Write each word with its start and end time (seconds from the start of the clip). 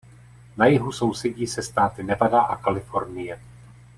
Na 0.57 0.65
jihu 0.67 0.91
sousedí 0.93 1.47
se 1.47 1.61
státy 1.63 2.03
Nevada 2.03 2.41
a 2.41 2.55
Kalifornie. 2.57 3.39